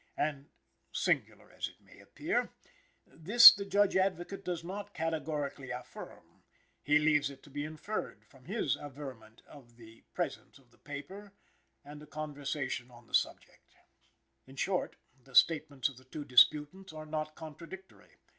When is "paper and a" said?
10.79-12.07